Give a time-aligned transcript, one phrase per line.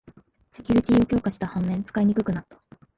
[0.51, 2.59] セキュリティーを強化した反面、使いにくくなった